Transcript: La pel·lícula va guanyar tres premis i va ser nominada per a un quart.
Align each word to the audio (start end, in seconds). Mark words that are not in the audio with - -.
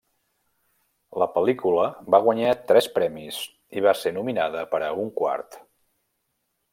La 1.23 1.27
pel·lícula 1.35 1.83
va 2.15 2.21
guanyar 2.29 2.55
tres 2.71 2.89
premis 2.97 3.39
i 3.81 3.87
va 3.89 3.93
ser 4.03 4.15
nominada 4.19 4.67
per 4.73 4.81
a 4.87 4.93
un 5.05 5.13
quart. 5.23 5.61